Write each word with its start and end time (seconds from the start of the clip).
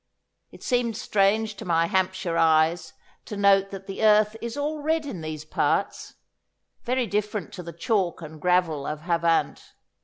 It 0.51 0.63
seemed 0.63 0.97
strange 0.97 1.53
to 1.57 1.63
my 1.65 1.85
Hampshire 1.85 2.35
eyes 2.35 2.93
to 3.25 3.37
note 3.37 3.69
that 3.69 3.85
the 3.85 4.03
earth 4.03 4.35
is 4.41 4.57
all 4.57 4.81
red 4.81 5.05
in 5.05 5.21
these 5.21 5.45
parts 5.45 6.15
very 6.81 7.05
different 7.05 7.53
to 7.53 7.61
the 7.61 7.71
chalk 7.71 8.19
and 8.23 8.41
gravel 8.41 8.87
of 8.87 9.01
Havant. 9.01 9.73